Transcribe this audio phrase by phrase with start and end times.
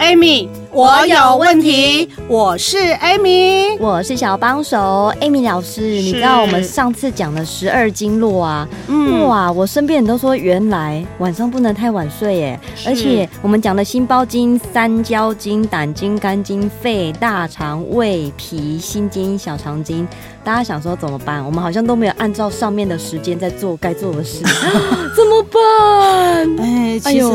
[0.00, 2.06] ，Amy，我有问题。
[2.28, 5.80] 我是 Amy，我是小帮手 Amy 老师。
[5.80, 8.68] 你知道我们上次讲的十二经络啊？
[8.86, 12.60] 嗯，哇，我身边人都说原来晚上不能太晚睡耶。
[12.84, 20.06] 而且我们讲的心包经、三焦经、胆经、肝经、肺、大肠、胃、脾、心经、小肠经。
[20.44, 21.42] 大家想说怎么办？
[21.42, 24.42] 我们好像都没有按照上面的时间在做该做的事，
[25.16, 26.56] 怎么办？
[26.60, 27.26] 哎，其实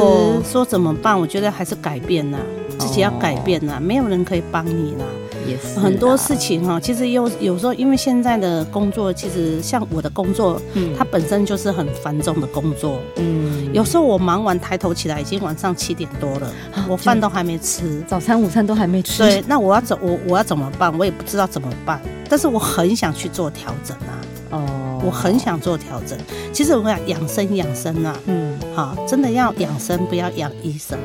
[0.44, 2.38] 说怎么办，我觉得还是改变呐，
[2.81, 5.05] 自己要改变呐，没有人可以帮你啦。
[5.48, 16.54] 也是很多事情哈，其实有有时候，因为现在的工作，其实像我的工作，嗯，它本身就是很繁重的工作，嗯，有时候我忙完抬头起来已经晚上七点多了，
[16.88, 20.95] 我饭都还没吃，早餐午餐都还没吃，对，那我要怎我我要怎么办？
[20.98, 21.99] 我也不知道怎么办。
[22.29, 24.13] 但是我很想去做调整啊！
[24.51, 26.18] 哦，我很想做调整。
[26.54, 30.98] 其实我讲养生养生啊，嗯，好，真的要养生，不要养医生。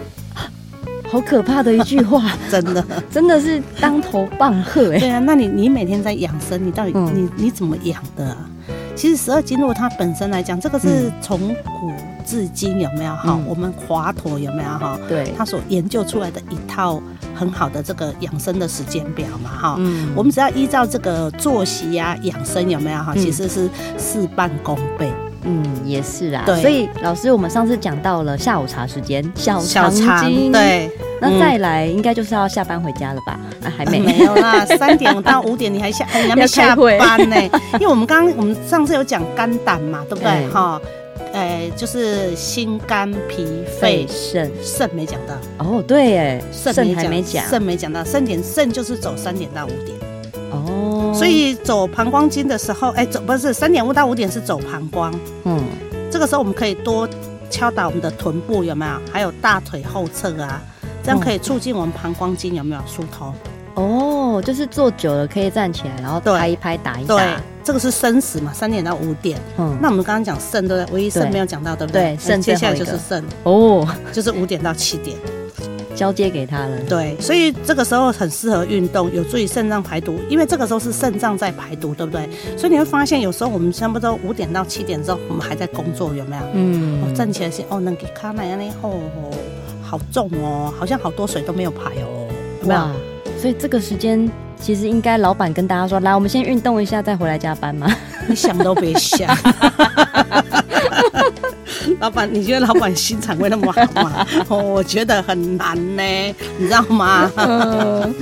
[1.09, 4.99] 好可怕的一句话， 真的，真的是当头棒喝哎。
[4.99, 8.37] 对啊，那你你每天在养生，你到底、嗯、你你怎么养的啊？
[8.97, 11.93] 其实十二经络它本身来讲，这个是从古
[12.25, 13.25] 至今有没有哈？
[13.27, 14.99] 嗯、我们华佗有没有哈？
[15.09, 17.01] 对，他所研究出来的一套
[17.35, 19.77] 很好的这个养生的时间表嘛哈。
[19.79, 23.15] 嗯，我们只要依照这个作息呀、啊、养生有没有哈？
[23.15, 23.69] 其实是
[23.99, 25.13] 事半功倍。
[25.13, 25.26] 嗯，
[25.85, 26.43] 也是啊。
[26.47, 29.91] 对，所以老师，我们上次讲到了下午茶时间，小肠
[30.25, 30.53] 经。
[30.53, 30.91] 对。
[31.19, 33.41] 那再来，应该就是要下班回家了吧？
[33.65, 37.37] 啊，还没，没有啦，三点到五点你还下， 你还没下班呢。
[37.75, 40.47] 因为我们刚刚我们上次有讲肝胆嘛，对不对？
[40.51, 40.79] 哈，
[41.33, 45.35] 呃，就是心肝脾肺肾，肾没讲到。
[45.65, 49.97] 哦，对，哎，肾还没讲，肾没讲到，肾点肾就是走三点到五点。
[50.57, 55.13] 哦，所以走膀胱经的时候，哎，走不是三点五到五点是走膀胱。
[55.45, 55.63] 嗯，
[56.11, 57.09] 这个时候我们可以多
[57.51, 58.93] 敲打我们的臀部，有没有？
[59.13, 60.63] 还有大腿后侧啊。
[61.03, 63.33] 这样可以促进我们膀胱经有没有疏通？
[63.75, 67.15] 哦，就是坐久了可以站起来，然后拍一拍，打一打。
[67.15, 67.25] 对，
[67.63, 69.39] 这个是生死嘛，三点到五点。
[69.57, 70.95] 嗯，那我们刚刚讲肾，对不对？
[70.95, 72.17] 唯一肾没有讲到，对不对？
[72.17, 73.23] 对，肾接下来就是肾。
[73.45, 75.17] 哦，就是五点到七点，
[75.97, 76.79] 交接给他了。
[76.89, 82.29] 对，所以这个时候很适合运动，有助于肾脏排毒，因为这个时候是肾脏在排毒，对不对？
[82.57, 86.43] 所以你会发现，有时候我们差不多五点到七点之后，我们还在工作，有没有？
[86.55, 88.71] 嗯，哦，站起来先，哦，能给卡那样呢？
[88.81, 89.01] 吼。
[89.89, 92.27] 好重哦，好像好多水都没有排哦，
[92.61, 92.81] 有没有？
[93.41, 94.29] 所以这个时间
[94.61, 97.87] 其实应该老板跟大家说，来，我们先运动一下，再回来加班嘛？
[98.29, 99.33] 你想都别想。
[102.01, 104.27] 老板，你觉得老板心肠会那么好吗？
[104.49, 106.03] 哦，我觉得很难呢，
[106.59, 107.31] 你知道吗？
[107.37, 108.15] 嗯、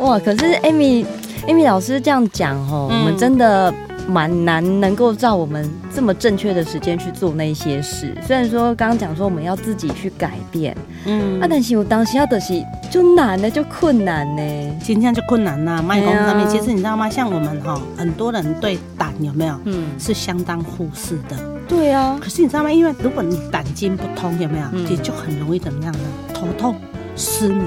[0.00, 3.72] 哇，可是 Amy，Amy 老师这样讲哦，嗯、我们真的。
[4.08, 8.12] 蛮难能够照我们这么正确的时间去做那些事。
[8.26, 10.76] 虽然说刚刚讲说我们要自己去改变，
[11.06, 12.52] 嗯，啊，但是我当时要的是
[12.90, 14.42] 就难呢，就困难呢，
[14.82, 15.80] 今天就困难呐。
[15.80, 17.08] 卖工上面，其实你知道吗？
[17.08, 21.36] 像我们哈，很多人对胆有没有，嗯，是相当忽视的。
[21.68, 22.18] 对啊。
[22.20, 22.72] 可是你知道吗？
[22.72, 25.98] 因为如果你胆经不通，有没有，其实就很容易怎么样呢？
[26.32, 26.76] 头痛、
[27.16, 27.64] 失眠。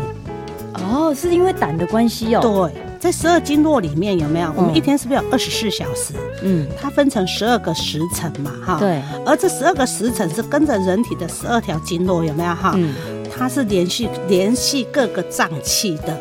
[0.76, 2.42] 哦，是因为胆的关系哦。
[2.42, 2.82] 对。
[2.98, 4.52] 在十二经络里面有没有？
[4.56, 6.14] 我们一天是不是有二十四小时？
[6.42, 8.80] 嗯，它分成十二个时辰嘛，哈。
[8.80, 9.00] 对。
[9.24, 12.56] 而这十二个时辰是跟着人体的十二条经络有没有？
[12.56, 12.96] 哈，嗯，
[13.38, 16.18] 它是连续联系各个脏器的。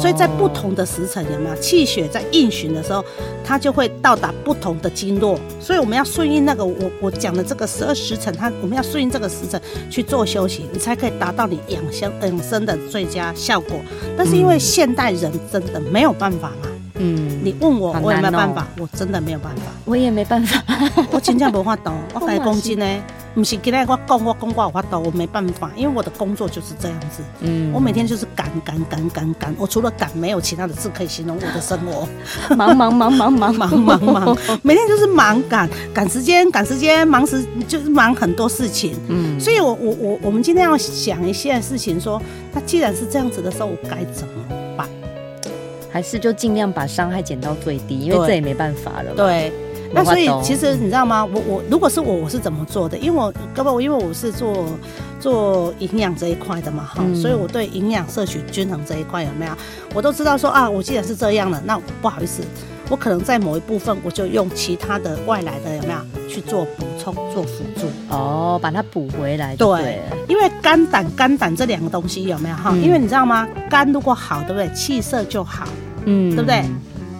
[0.00, 3.04] 所以在不同的时辰有没有气血在运行的时候，
[3.44, 5.36] 它就会到达不同的经络。
[5.60, 13.80] 所以我们要顺应那个我我讲的这个十二时辰，它我们要顺应这个时辰去做休息，你才可以达到你养生养生的最佳效果。
[14.16, 16.68] 但是因为现代人真的没有办法嘛。
[16.94, 18.68] 嗯，你问我，我有没有办法？
[18.78, 20.62] 我真的没有办法，我也没办法，
[21.10, 21.90] 我真正无法度。
[22.14, 22.86] 我改公斤呢，
[23.34, 27.22] 不是今天我讲我讲我有法度，我没办法，因为我的工作就是这样子。
[27.40, 32.06] 嗯，我每天就是赶赶赶赶赶，我除了赶，没有其他的字可以形容我的生活。
[32.54, 38.94] 忙忙忙忙 忙忙忙忙，每天就是忙赶赶时间赶时间，忙时就是忙很多事情。
[39.08, 42.20] 嗯，所以我我我我们今天要想一些事情，说
[42.52, 44.32] 那既然是这样子的时候，我该怎么？
[45.94, 49.12] 还是就尽量把伤害减到最低，因为这也没办法了。
[49.14, 49.52] 对，
[49.94, 51.24] 那所以其实你知道吗？
[51.24, 52.96] 我我如果是我，我是怎么做的？
[52.98, 54.66] 因为我各位，我因为我是做
[55.20, 59.52] 做营养这一块的嘛，哈、嗯，所以我对营养摄取均衡这一块有没有？
[59.94, 62.42] 我都知道说啊，我既然是这样了，那不好意思，
[62.88, 67.86] 我可能在某一部分我就用其他的外来的有没有去做补充、做辅助？
[68.08, 69.66] 哦，把它补回来对。
[69.82, 72.70] 对，因为肝胆肝胆这两个东西有没有哈？
[72.72, 73.46] 嗯、因为你知道吗？
[73.68, 74.68] 肝如果好，对不对？
[74.74, 75.66] 气色就好，
[76.06, 76.64] 嗯，对不对？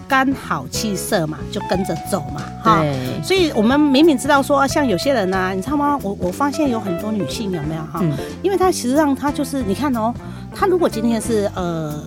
[0.07, 2.81] 肝好气色嘛，就跟着走嘛，哈。
[2.81, 3.23] 对。
[3.23, 5.97] 所以我们明明知道说，像有些人呢、啊，你知道吗？
[6.01, 7.99] 我我发现有很多女性有没有哈？
[8.01, 8.13] 嗯。
[8.41, 10.13] 因为她实际上她就是，你看哦，
[10.53, 12.03] 她如果今天是呃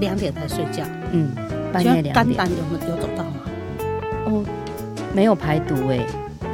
[0.00, 1.30] 两点才睡觉，嗯，
[1.72, 3.30] 半夜两，肝胆有没有走到吗？
[4.26, 4.44] 哦，
[5.12, 6.06] 没有排毒哎，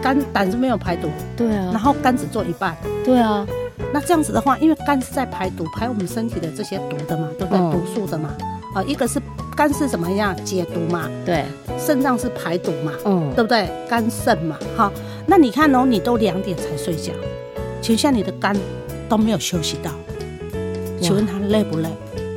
[0.03, 1.71] 肝胆是没有排毒，对啊。
[1.73, 3.47] 然后肝只做一半，对啊。
[3.93, 7.59] 那这样子的话，因为肝是在排毒，排我们身体的这些毒的嘛，对不对？
[7.59, 8.31] 嗯、毒素的嘛，
[8.75, 9.21] 啊，一个是。
[9.57, 11.09] 肝是怎么样解毒嘛？
[11.25, 11.45] 对，
[11.79, 12.93] 肾脏是排毒嘛？
[13.07, 13.69] 嗯，对不对？
[13.89, 14.93] 肝肾嘛，好，
[15.27, 17.13] 那你看哦，你都两点才睡觉，
[17.81, 18.55] 请问下你的肝
[19.09, 19.91] 都没有休息到，
[21.01, 21.89] 请问他累不累？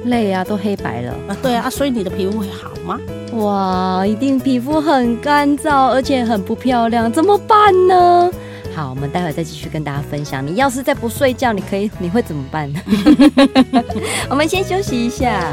[0.05, 1.35] 累啊，都黑白了啊！
[1.41, 2.97] 对啊，所以你的皮肤会好吗？
[3.33, 8.31] 哇，一定皮肤很干燥，而且很不漂亮，怎么办呢？
[8.73, 10.45] 好，我们待会再继续跟大家分享。
[10.45, 12.71] 你要是再不睡觉，你可以，你会怎么办？
[14.31, 15.51] 我们先休息一下。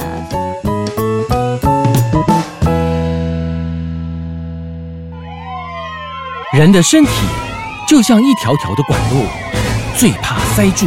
[6.57, 7.11] 人的身体
[7.87, 9.27] 就像一条条的管路，
[9.95, 10.87] 最怕塞住。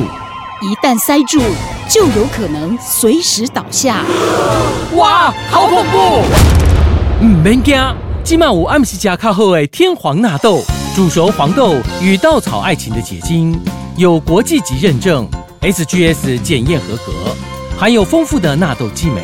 [0.64, 1.40] 一旦塞住，
[1.88, 4.04] 就有可能随时倒下。
[4.96, 6.24] 哇，好恐怖！
[7.22, 7.80] 唔免惊，
[8.24, 10.64] 今晚我暗时加卡后诶天皇纳豆，
[10.96, 13.56] 煮熟黄豆与稻草爱情的结晶，
[13.96, 15.30] 有国际级认证
[15.62, 17.14] ，SGS 检验合格，
[17.78, 19.22] 含有丰富的纳豆激酶，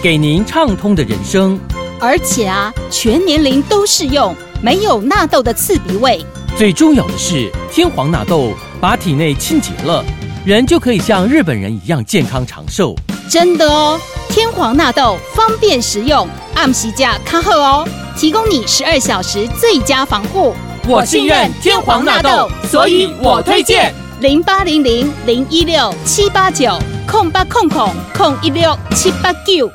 [0.00, 1.58] 给您畅通的人生。
[1.98, 4.32] 而且啊，全年龄都适用。
[4.60, 6.20] 没有纳豆的刺鼻味，
[6.56, 10.04] 最重要的是天皇纳豆把体内清洁了，
[10.44, 12.96] 人就可以像日本人一样健康长寿。
[13.30, 16.26] 真的哦，天皇纳豆方便实用，
[16.56, 20.54] 按时价卡好哦，提供你十二小时最佳防护。
[20.88, 26.76] 我信任天皇纳豆，所以我推荐零八零零零一六七八九
[27.06, 29.70] 空八空空空一六七八九，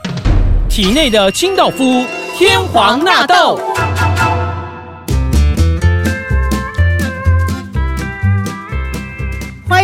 [0.67, 2.03] 体内的清道夫
[2.37, 3.57] 天皇纳豆。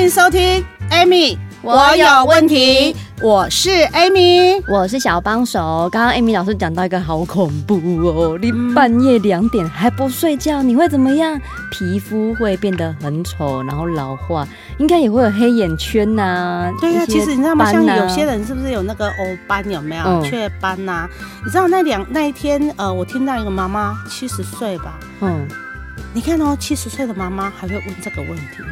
[0.10, 2.96] 迎收听，Amy，我有问题。
[3.22, 5.88] 我是 Amy，我是小帮手。
[5.92, 7.76] 刚刚 Amy 老师讲到一个好恐怖
[8.08, 11.40] 哦，你半夜两点还不睡觉，你会怎么样？
[11.72, 14.48] 皮肤会变得很丑，然后老化，
[14.80, 16.74] 应该也会有黑眼圈呐、啊。
[16.82, 17.72] 对呀、啊，其实你知道吗？
[17.72, 19.64] 像有些人是不是有那个欧斑？
[19.70, 21.08] 有没有雀斑呐？
[21.46, 25.48] 你知道那两那一天，呃，我听到一个妈妈七十岁吧，嗯，
[26.16, 28.64] 你看哦，七十岁的妈妈还会问这个问题。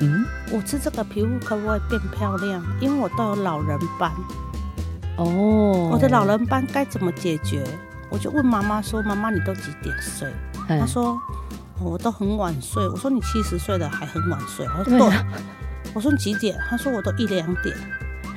[0.00, 2.62] 嗯，我吃这个皮肤可不可以变漂亮？
[2.80, 4.10] 因为我都有老人斑。
[5.16, 7.64] 哦，我的老人斑该怎么解决？
[8.08, 10.32] 我就问妈妈说：“妈妈，你都几点睡？”
[10.68, 11.20] 她说
[11.82, 15.16] ：“我都很晚睡。”我说：“你七十岁了还很晚睡？”我说：“对。”
[15.92, 17.76] 我说：“你几点？”她说：“我都一两点。”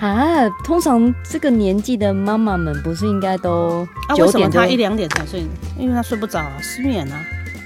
[0.02, 4.16] 啊，通常这个年纪的妈妈们不是应该都啊？
[4.16, 5.46] 为什么她一两点才睡？
[5.78, 7.20] 因为她睡不着啊，失眠啊。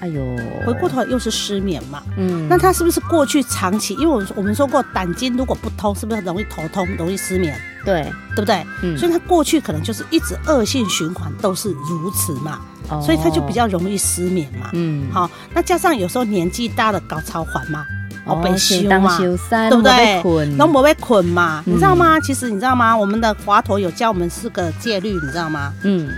[0.04, 3.94] 哎呦，回过头来又是失眠嘛，嗯，那他是不是过去长期？
[3.94, 7.58] 因为我我们说过胆经如果不通，是不是很容易头痛，容易失眠？
[7.86, 8.04] 对，
[8.36, 8.66] 对不对？
[8.82, 17.86] 嗯，所以他过去可能就是一直恶性循环都是如此嘛，哦，所以他就比较容易失眠嘛，嗯，好，那加上有时候年纪大了搞超环嘛，
[18.26, 20.22] 哦，被休嘛，对不对？
[20.58, 22.20] 都没被捆嘛，你知道吗？
[22.20, 22.94] 其实你知道吗？
[22.94, 25.72] 我们的华佗有教我们四个戒律，你知道吗？
[25.84, 26.10] 嗯。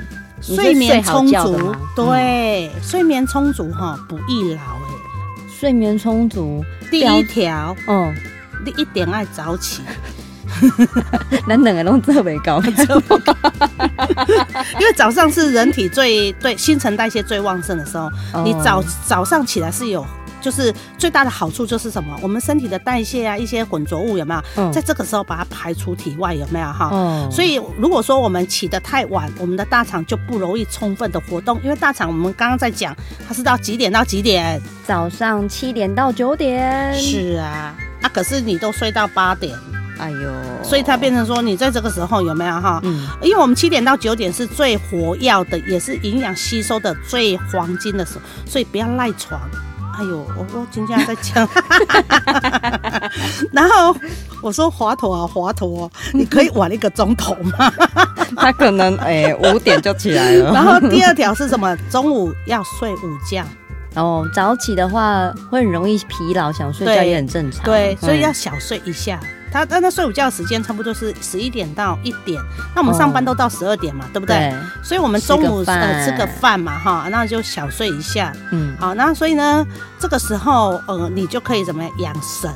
[0.45, 4.93] 睡眠充足，对，嗯、睡眠充足哈，不易老哎。
[5.59, 8.13] 睡眠充足，第一条，嗯，
[8.63, 9.81] 你一定爱早起。
[11.47, 12.61] 咱两个拢特别高，
[14.79, 20.05] 因为早上是人体最对新陈代谢最旺盛的时候，哦、你早早上起来是有。
[20.45, 22.15] 就是最大的好处就是什么？
[22.21, 24.43] 我们身体的代谢啊，一些混浊物有没有？
[24.57, 26.91] 嗯、在这个时候把它排出体外有没有哈？
[26.93, 32.95] 嗯、所以如果说我们起得太晚，我们的大肠就不容易充分的活动，因为大肠我们刚刚在讲，
[33.27, 34.61] 它是到几点到几点？
[34.85, 36.93] 早上七点到九点。
[36.93, 39.57] 是啊，啊，可是你都睡到八点，
[39.97, 40.31] 哎呦，
[40.63, 42.79] 所以它变成说你在这个时候有没有哈？
[42.83, 49.41] 嗯，因为我们七点到九点是最活跃的，也是营养吸收的最黄金的时候，所以不要赖床。
[49.97, 51.47] 哎呦，我我今天在讲，
[53.51, 53.95] 然后
[54.41, 57.71] 我说华佗啊华佗，你可以晚一个钟头吗？
[58.35, 60.51] 他可能哎五点就起来了。
[60.51, 61.75] 然后第二条是什么？
[61.89, 62.97] 中午要睡午
[63.29, 63.43] 觉。
[63.95, 67.63] 哦，早起的话会很容易疲劳，想睡觉也很正常。
[67.63, 69.17] 对，所以要小睡一下。
[69.55, 72.41] 他但他睡午觉时间差不多是十一点到一点，
[72.75, 74.53] 那我们上班都到十二点嘛，对不对？
[74.83, 78.33] 所以我们中午呃吃个饭嘛哈，那就小睡一下。
[78.51, 79.65] 嗯，好，那所以呢，
[79.97, 82.51] 这个时候呃你就可以怎么样养神。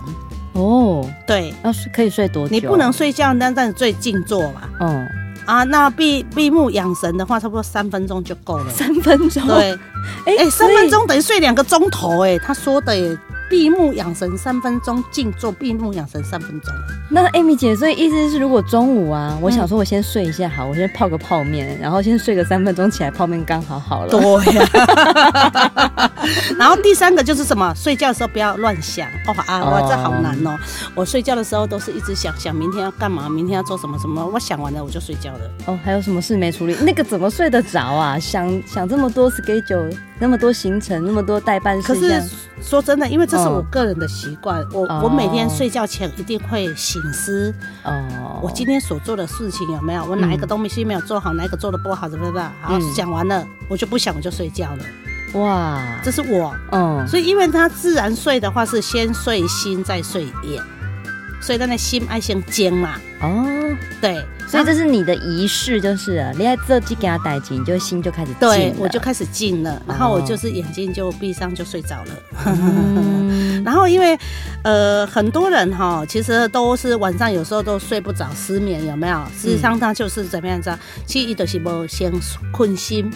[0.52, 2.52] 哦，对，要睡可以睡多久？
[2.52, 4.64] 你不能睡觉，但但是最静坐嘛。
[4.82, 5.08] 嗯，
[5.46, 8.70] 啊，那闭闭目养神的话，差不多三分钟就够了。
[8.72, 9.48] 三分钟？
[9.48, 9.72] 对，
[10.26, 13.18] 哎、欸，三分钟等于睡两个钟头哎，他说的耶。
[13.50, 16.74] 闭目养神三分钟，静坐闭目养神三分钟。
[17.10, 24.12] 那艾米姐，所以意思是，如果中午啊，我想说我先睡一下好，我先泡个泡面，然后先睡个三分钟，起来泡面刚好好了。
[24.12, 24.64] 对呀、
[25.96, 26.12] 啊。
[26.60, 27.74] 然后第三个就是什么？
[27.76, 30.56] 睡觉的时候不要乱想哦啊，哇，这好难哦。
[30.94, 34.24] 我睡觉的时候都是一直想想明天要干嘛，明天要做什么什么。
[34.24, 35.40] 我想完了我就睡觉了。
[35.66, 36.76] 哦，还有什么事没处理？
[36.82, 38.20] 那个怎么睡得着啊？
[38.20, 41.82] 想想这么多 schedule，那么多行程，那么多代办。
[41.82, 42.22] 可是
[42.62, 47.54] 说真的，因为这是我个人的习惯，我我每天睡觉前一定会醒思。
[47.84, 54.84] 哦，我今天所做的事情有没有，我哪一个东西没有做好，哪一个做的不好，怎么怎么，好讲完了，我就不想，我就睡觉了。
[55.40, 60.62] 哇，这是我，嗯，所以因为他自然睡的话是先睡心再睡眼，
[61.40, 63.00] 所以他的心爱先静嘛。
[63.22, 63.46] 哦，
[64.02, 64.24] 对。
[64.48, 68.56] 所以这是你的仪式，就是了你在这几给他带进，你就心就开始静了。
[68.56, 72.12] 对，我就开始静了，然后我就是眼睛就闭上就睡着了。
[72.48, 74.18] 嗯、 然后因为
[74.64, 79.24] 呃很多人哈，其实都是晚上有时候都睡不着，失眠有没有？
[79.38, 80.76] 事实际上他就是怎么样子？
[81.06, 82.12] 其实就是无先
[82.52, 83.08] 困心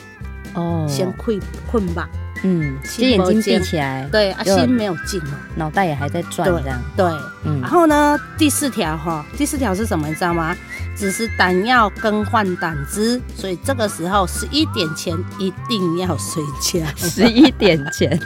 [0.53, 2.07] 哦，先困困吧。
[2.43, 7.05] 嗯，其实眼睛闭起来，对，啊，心没有静嘛，脑袋也还在转，这样对。
[7.45, 10.07] 嗯，然后呢，第四条哈，第四条是什么？
[10.07, 10.55] 你知道吗？
[10.95, 16.85] 只是胆要更换胆汁，所以这个时候十一点前一定要睡觉。
[16.95, 18.19] 十一点前，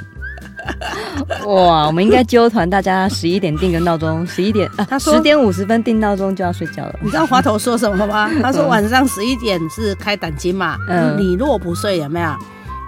[1.48, 6.96] 哇，我们应该揪团，大家十一点定个闹钟，十一点啊，他说十点五十分定闹钟就要睡觉了。
[7.02, 8.30] 你知道滑头说什么吗？
[8.44, 12.36] 他说晚上十一点是开胆经嘛，嗯，你若不睡有没有？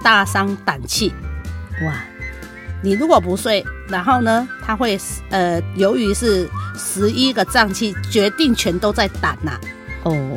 [0.03, 1.13] 大伤胆气，
[1.85, 1.93] 哇！
[2.81, 4.97] 你如果不睡，然后呢，它会
[5.29, 9.59] 呃，由于是十一个脏器决定权都在胆呐、啊。
[10.03, 10.27] 哦，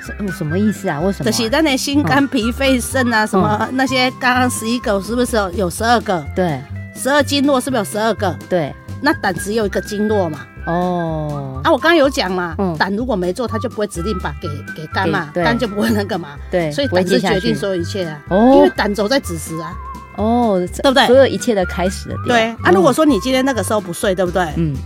[0.00, 0.98] 什什么意思啊？
[1.00, 1.30] 为什么、啊？
[1.30, 6.26] 就是那心肝脾肺肾啊，什么那些刚刚十一个是不是有十二个？
[6.34, 6.58] 对，
[6.96, 8.34] 十二经络是不是有十二个？
[8.48, 10.46] 对，那胆只有一个经络嘛。
[10.66, 19.74] 哦，啊，我刚刚有讲嘛，胆如果没做，他就不会指令把给给肝嘛，肝就不会那个嘛，对，所以胆是决定所有一切啊，哦，因为胆走在子时啊，
[20.16, 21.06] 哦，对不对？
[21.06, 22.28] 所有一切的开始的地方。
[22.28, 24.42] 对啊，如果说你今天那个时候不睡，对不对？
[24.56, 24.76] 嗯，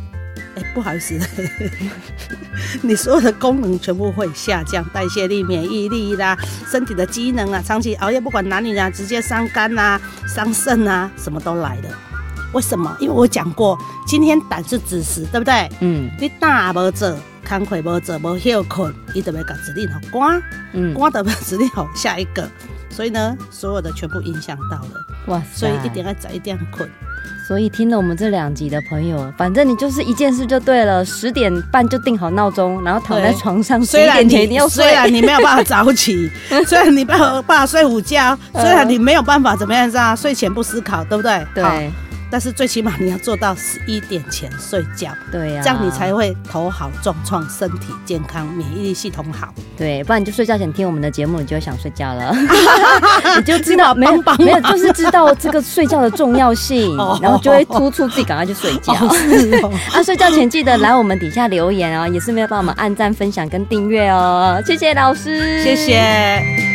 [0.57, 1.19] 哎，不好意思，
[2.81, 6.37] 你所有的功能全部会下降，代谢力、免疫力啦，
[6.71, 11.89] 身体的机能啊，长期熬夜不管男女啊，直接伤肝啊、伤肾啊，什么都来了。
[12.53, 12.97] 为什么？
[13.01, 15.69] 因为我讲过，今天胆是子时，对不对？
[15.81, 16.11] 嗯。
[16.19, 17.15] 你胆无做，
[17.49, 22.49] 工课无做，无休困，伊就要把指令好关，嗯，关的把指令好下一个，
[22.91, 25.07] 所以呢，所有的全部影响到了。
[25.27, 25.61] 哇塞！
[25.61, 26.89] 所以一点要早，一点困。
[27.47, 34.83] 所以听了我们这两集的朋友，反正你就是一件事就对了，十点半就定好闹钟，然后躺在床上，十一点前一定要睡。
[34.83, 36.29] 虽然你没有办法早起，
[36.67, 41.47] 虽然你没有办法睡午觉，虽然你没有办法怎么样子啊，睡前不思考，对不对？
[41.55, 41.93] 对。
[42.31, 49.55] 但是最起码你要做到十一点前睡觉，对呀、啊，这样你才会头好壮壮，身体健康，免疫力系统好。
[49.77, 52.35] 对，不然你就睡觉前听我们的节目，你就会想睡觉了，
[53.37, 58.93] 你就知道没有没有，就是知道这个睡觉的重要性， 然后就会督促自己赶快去睡觉。
[59.93, 66.66] 啊，睡觉前记得来我们底下留言哦，也是没有帮我们按赞、分享跟订阅哦，谢谢老师，谢谢。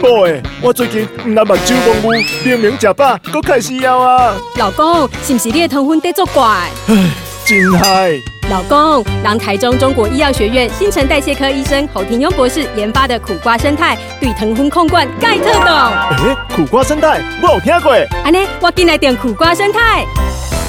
[0.00, 2.10] 宝诶，我最近唔但目睭模糊，
[2.42, 4.34] 明明食饱，佫开始枵啊！
[4.56, 6.42] 老公，是不是你的糖分在作怪？
[6.88, 7.10] 唉，
[7.44, 8.12] 真害！
[8.50, 16.26] 老公，让台中中国医药学院新陈代谢科医生侯廷庸博士研发的苦瓜生态，对糖分控管盖特懂。
[16.26, 17.92] 诶，苦瓜生态我有听过。
[18.24, 20.04] 安尼，我进来点苦瓜生态，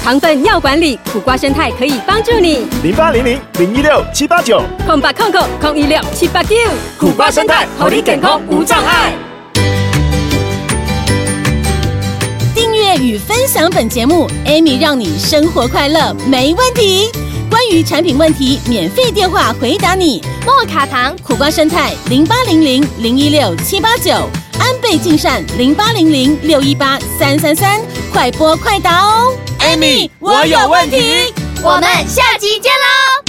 [0.03, 2.67] 糖分要管理，苦瓜生态可以帮助你。
[2.83, 6.55] 零八零零零一六七八九空八空空空一六七八九，
[6.99, 9.00] 苦瓜生态，让你健康无障碍。
[13.61, 17.11] 享本节目，Amy 让你生活快乐没问题。
[17.47, 20.19] 关于产品问题，免费电话回答你。
[20.43, 24.13] 莫卡糖、苦瓜生态，零八零零零一六七八九；
[24.59, 27.79] 安倍晋善，零八零零六一八三三三。
[28.11, 31.31] 快播快答哦，Amy，我有问题。
[31.61, 33.20] 我们下集见喽。